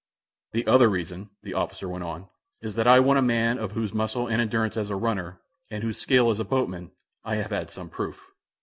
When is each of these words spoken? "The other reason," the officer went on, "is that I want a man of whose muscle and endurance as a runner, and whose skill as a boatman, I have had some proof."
"The 0.53 0.65
other 0.65 0.89
reason," 0.89 1.29
the 1.43 1.53
officer 1.53 1.87
went 1.87 2.03
on, 2.03 2.27
"is 2.59 2.73
that 2.73 2.87
I 2.87 2.99
want 2.99 3.19
a 3.19 3.21
man 3.21 3.59
of 3.59 3.73
whose 3.73 3.93
muscle 3.93 4.25
and 4.27 4.41
endurance 4.41 4.75
as 4.75 4.89
a 4.89 4.95
runner, 4.95 5.39
and 5.69 5.83
whose 5.83 5.99
skill 6.01 6.31
as 6.31 6.39
a 6.39 6.43
boatman, 6.43 6.89
I 7.23 7.35
have 7.35 7.51
had 7.51 7.69
some 7.69 7.87
proof." 7.91 8.19